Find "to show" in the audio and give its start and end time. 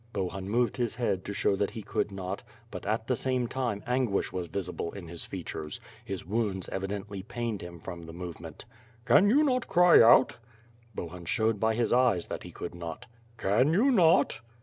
1.25-1.55